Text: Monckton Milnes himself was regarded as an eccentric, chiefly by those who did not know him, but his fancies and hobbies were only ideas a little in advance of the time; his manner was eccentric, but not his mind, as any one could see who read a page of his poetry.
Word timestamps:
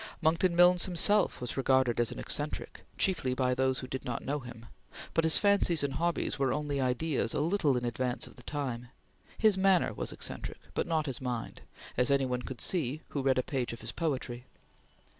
Monckton 0.19 0.55
Milnes 0.55 0.85
himself 0.85 1.39
was 1.39 1.55
regarded 1.55 1.99
as 1.99 2.11
an 2.11 2.17
eccentric, 2.17 2.81
chiefly 2.97 3.35
by 3.35 3.53
those 3.53 3.81
who 3.81 3.87
did 3.87 4.03
not 4.03 4.25
know 4.25 4.39
him, 4.39 4.65
but 5.13 5.23
his 5.25 5.37
fancies 5.37 5.83
and 5.83 5.93
hobbies 5.93 6.39
were 6.39 6.51
only 6.51 6.81
ideas 6.81 7.35
a 7.35 7.39
little 7.39 7.77
in 7.77 7.85
advance 7.85 8.25
of 8.25 8.35
the 8.35 8.41
time; 8.41 8.87
his 9.37 9.59
manner 9.59 9.93
was 9.93 10.11
eccentric, 10.11 10.57
but 10.73 10.87
not 10.87 11.05
his 11.05 11.21
mind, 11.21 11.61
as 11.97 12.09
any 12.09 12.25
one 12.25 12.41
could 12.41 12.61
see 12.61 13.03
who 13.09 13.21
read 13.21 13.37
a 13.37 13.43
page 13.43 13.73
of 13.73 13.81
his 13.81 13.91
poetry. 13.91 14.47